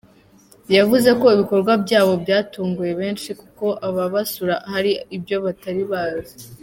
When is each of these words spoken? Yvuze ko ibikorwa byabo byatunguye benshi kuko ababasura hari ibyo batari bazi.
Yvuze 0.77 1.09
ko 1.21 1.25
ibikorwa 1.35 1.71
byabo 1.83 2.13
byatunguye 2.23 2.91
benshi 3.01 3.29
kuko 3.41 3.65
ababasura 3.87 4.55
hari 4.71 4.91
ibyo 5.15 5.37
batari 5.45 5.83
bazi. 5.91 6.35